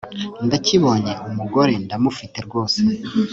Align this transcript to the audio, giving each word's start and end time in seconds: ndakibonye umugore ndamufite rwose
ndakibonye 0.45 1.13
umugore 1.29 1.73
ndamufite 1.85 2.37
rwose 2.47 2.81